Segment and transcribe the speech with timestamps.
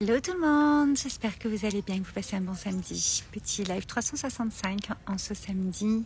[0.00, 3.24] Hello tout le monde, j'espère que vous allez bien, que vous passez un bon samedi.
[3.32, 6.04] Petit live 365 en ce samedi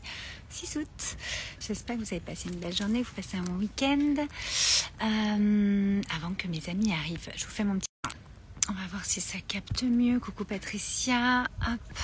[0.49, 1.17] 6 août.
[1.61, 4.15] J'espère que vous avez passé une belle journée, que vous passez un bon week-end.
[5.03, 7.87] Euh, avant que mes amis arrivent, je vous fais mon petit...
[8.71, 10.19] On va voir si ça capte mieux.
[10.21, 11.43] Coucou Patricia.
[11.61, 11.99] Hop.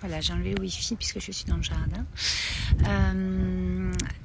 [0.00, 2.04] Voilà, j'ai enlevé le Wi-Fi puisque je suis dans le jardin.
[2.86, 3.61] Euh,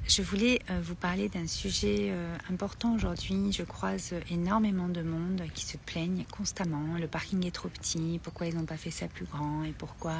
[0.06, 3.52] je voulais euh, vous parler d'un sujet euh, important aujourd'hui.
[3.52, 6.96] Je croise énormément de monde qui se plaignent constamment.
[6.98, 9.64] Le parking est trop petit, pourquoi ils n'ont pas fait ça plus grand?
[9.64, 10.14] Et pourquoi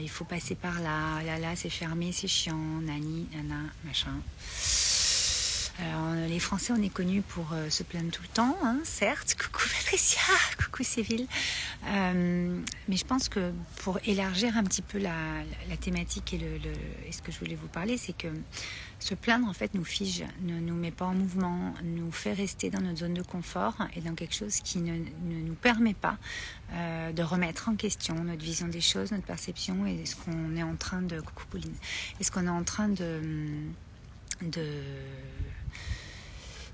[0.00, 1.22] il faut passer par là?
[1.24, 4.14] Là, là, c'est fermé, c'est chiant, nani, nana, machin.
[5.80, 9.34] Alors, les Français, on est connus pour euh, se plaindre tout le temps, hein, certes.
[9.38, 10.20] Coucou Patricia,
[10.58, 11.26] coucou Séville.
[11.86, 13.52] Euh, mais je pense que
[13.82, 15.10] pour élargir un petit peu la,
[15.80, 16.40] thématique et,
[17.10, 18.28] ce que je voulais vous parler, c'est que
[19.00, 22.70] se plaindre, en fait, nous fige, ne nous met pas en mouvement, nous fait rester
[22.70, 26.18] dans notre zone de confort et dans quelque chose qui ne, nous permet pas
[26.72, 30.62] euh, de remettre en question notre vision des choses, notre perception et ce qu'on est
[30.62, 31.20] en train de...
[31.20, 31.74] Coucou Pauline.
[32.20, 33.20] Est-ce qu'on est en train de...
[34.42, 34.64] de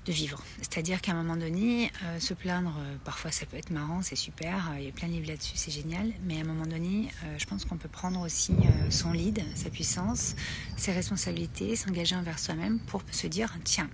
[0.05, 0.41] de vivre.
[0.57, 4.15] C'est-à-dire qu'à un moment donné, euh, se plaindre, euh, parfois ça peut être marrant, c'est
[4.15, 6.65] super, euh, il y a plein de livres là-dessus, c'est génial, mais à un moment
[6.65, 8.53] donné, je pense qu'on peut prendre aussi
[8.89, 10.35] son lead, sa puissance,
[10.77, 13.89] ses responsabilités, s'engager envers soi-même pour se dire, tiens,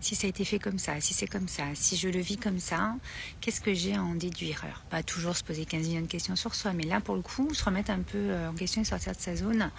[0.00, 2.36] si ça a été fait comme ça, si c'est comme ça, si je le vis
[2.36, 2.94] comme ça,
[3.40, 4.64] qu'est-ce que j'ai en déduire?
[4.90, 7.52] Pas toujours se poser 15 millions de questions sur soi, mais là, pour le coup,
[7.54, 9.70] se remettre un peu en question et sortir de sa zone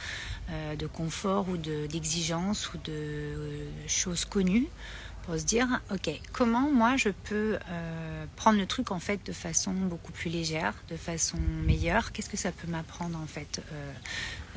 [0.78, 3.34] de confort ou d'exigence ou de
[3.88, 4.68] choses connues
[5.38, 9.72] se dire, ok, comment moi je peux euh, prendre le truc en fait de façon
[9.72, 12.12] beaucoup plus légère, de façon meilleure?
[12.12, 13.94] Qu'est-ce que ça peut m'apprendre en fait euh,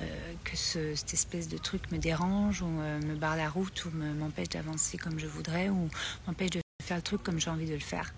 [0.01, 4.49] euh, que cette espèce de truc me dérange ou me barre la route ou m'empêche
[4.51, 5.89] d'avancer comme je voudrais ou
[6.27, 8.13] m'empêche de faire le truc comme j'ai envie de le faire?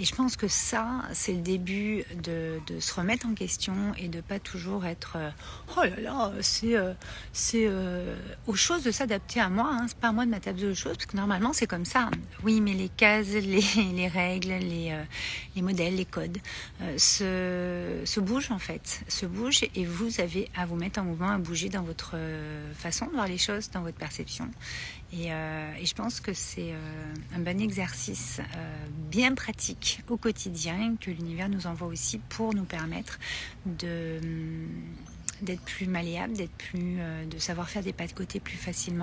[0.00, 4.22] Et je pense que ça, c'est le début de, se remettre en question et de
[4.22, 5.30] pas toujours être euh,
[5.76, 6.94] oh là là, c'est euh,
[7.54, 9.68] euh, aux choses de s'adapter à moi.
[9.70, 9.84] Hein.
[9.88, 12.10] C'est pas à moi de m'adapter aux choses parce que normalement c'est comme ça.
[12.42, 13.60] Oui, mais les cases, les,
[13.92, 14.98] les règles, les,
[15.54, 16.38] les modèles, les codes
[16.96, 21.28] se, se bougent en fait, se bougent et vous avez à vous mettre en mouvement,
[21.28, 22.16] à bouger dans votre
[22.74, 24.48] façon de voir les choses, dans votre perception.
[25.12, 26.72] Et, et je pense que c'est
[27.34, 28.40] un bon exercice
[29.10, 33.18] bien pratique au quotidien que l'univers nous envoie aussi pour nous permettre
[33.66, 34.68] hum,
[35.42, 36.34] d'être plus malléable,
[36.74, 39.02] euh, de savoir faire des pas de côté plus facilement,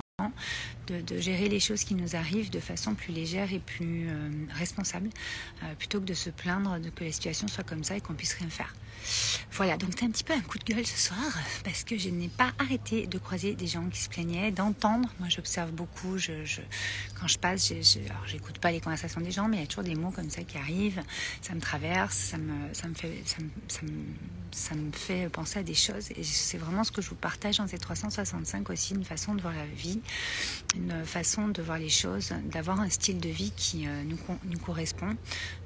[0.92, 5.10] de, gérer les choses qui nous arrivent de façon plus légère et plus euh, responsable,
[5.62, 8.14] euh, plutôt que de se plaindre de que la situation soit comme ça et qu'on
[8.14, 8.74] puisse rien faire.
[9.52, 11.18] Voilà, donc c'est un petit peu un coup de gueule ce soir
[11.64, 15.08] parce que je n'ai pas arrêté de croiser des gens qui se plaignaient, d'entendre.
[15.18, 16.18] Moi, j'observe beaucoup.
[16.18, 16.32] Je,
[17.18, 19.84] quand je passe, alors j'écoute pas les conversations des gens, mais il y a toujours
[19.84, 21.02] des mots comme ça qui arrivent.
[21.42, 23.92] Ça me traverse, ça me, ça me fait, ça me,
[24.52, 26.10] ça me fait penser à des choses.
[26.12, 29.42] Et c'est vraiment ce que je vous partage dans ces 365 aussi, une façon de
[29.42, 30.00] voir la vie,
[30.78, 34.58] une façon de voir les choses, d'avoir un style de vie qui euh, nous, nous
[34.58, 35.16] correspond,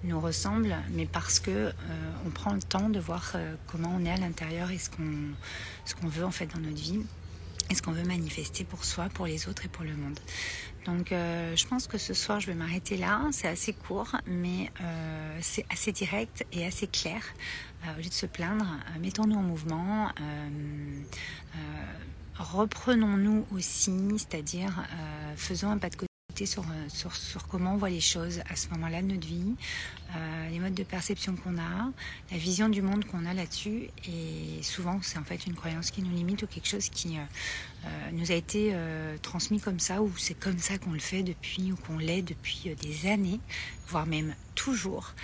[0.05, 1.73] nous ressemble, mais parce que euh,
[2.27, 5.05] on prend le temps de voir euh, comment on est à l'intérieur et ce qu'on
[5.85, 7.01] ce veut en fait dans notre vie
[7.71, 10.19] et ce qu'on veut manifester pour soi, pour les autres et pour le monde.
[10.85, 14.71] Donc euh, je pense que ce soir je vais m'arrêter là, c'est assez court mais
[14.81, 17.23] euh, c'est assez direct et assez clair.
[17.95, 18.67] au lieu de se plaindre,
[19.01, 20.11] mettons-nous en mouvement,
[22.53, 24.85] reprenons-nous aussi, c'est-à-dire
[25.37, 26.07] faisons un pas de côté
[26.47, 29.55] sur, sur, sur, comment on voit les choses à ce moment-là de notre vie,
[30.17, 31.93] euh, les modes de perception qu'on a,
[32.31, 33.89] la vision du monde qu'on a là-dessus.
[34.09, 37.23] Et souvent, c'est en fait une croyance qui nous limite ou quelque chose qui euh,
[37.85, 38.75] euh, nous a été
[39.23, 42.75] transmis comme ça, ou c'est comme ça qu'on le fait depuis, ou qu'on l'est depuis
[42.81, 43.41] des années,
[43.89, 45.15] voire même toujours.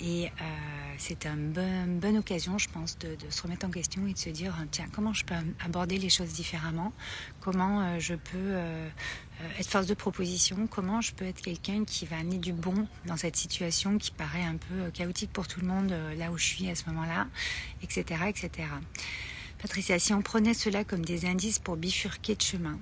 [0.00, 0.30] Et
[0.96, 1.52] c'est une
[1.98, 5.12] bonne, occasion, je pense, de, se remettre en question et de se dire, tiens, comment
[5.12, 5.34] je peux
[5.64, 6.92] aborder les choses différemment?
[7.40, 8.56] Comment je peux
[9.58, 10.66] être force de proposition?
[10.66, 14.42] Comment je peux être quelqu'un qui va amener du bon dans cette situation qui paraît
[14.42, 16.84] un peu euh, chaotique pour tout le monde euh, là où je suis à ce
[16.86, 17.28] moment-là,
[17.82, 18.68] etc., etc.
[19.60, 22.78] Patricia, si on prenait cela comme des indices pour bifurquer de chemin,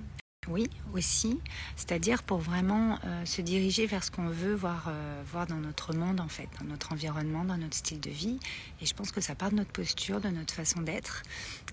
[0.49, 1.39] oui, aussi,
[1.75, 5.93] c'est-à-dire pour vraiment euh, se diriger vers ce qu'on veut voir, euh, voir dans notre
[5.93, 8.39] monde, en fait, dans notre environnement, dans notre style de vie.
[8.81, 11.23] Et je pense que ça part de notre posture, de notre façon d'être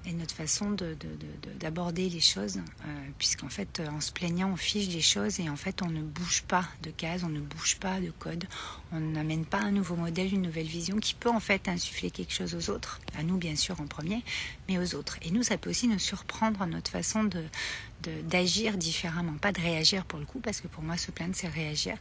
[0.06, 4.50] et de notre façon d'aborder de, de, les choses, euh, puisqu'en fait, en se plaignant,
[4.52, 7.40] on fige les choses et en fait, on ne bouge pas de cases, on ne
[7.40, 8.44] bouge pas de code,
[8.92, 12.32] on n'amène pas un nouveau modèle, une nouvelle vision qui peut en fait insuffler quelque
[12.32, 14.22] chose aux autres, à nous bien sûr en premier,
[14.68, 15.18] mais aux autres.
[15.22, 17.44] Et nous, ça peut aussi nous surprendre notre façon de
[18.24, 21.48] d'agir différemment, pas de réagir pour le coup, parce que pour moi se plaindre c'est
[21.48, 21.96] réagir,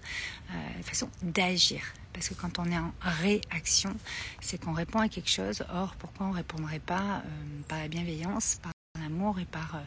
[0.51, 1.81] euh, de façon d'agir.
[2.13, 3.95] Parce que quand on est en réaction,
[4.39, 5.63] c'est qu'on répond à quelque chose.
[5.73, 8.71] Or, pourquoi on ne répondrait pas euh, par la bienveillance, par
[9.01, 9.79] l'amour et par euh,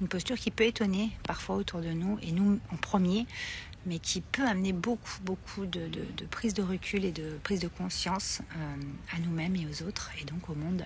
[0.00, 3.26] une posture qui peut étonner parfois autour de nous, et nous en premier,
[3.86, 5.88] mais qui peut amener beaucoup, beaucoup de,
[6.30, 8.40] prise de recul et de prise de conscience
[9.14, 10.84] à nous-mêmes et aux autres, et donc au monde,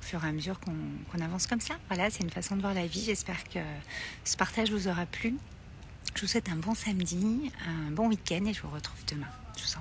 [0.00, 1.74] au fur et à mesure qu'on avance comme ça.
[1.88, 3.04] Voilà, c'est une façon de voir la vie.
[3.04, 3.60] J'espère que
[4.24, 5.34] ce partage vous aura plu.
[6.14, 9.28] Je vous souhaite un bon samedi, un bon week-end et je vous retrouve demain.
[9.56, 9.68] Je vous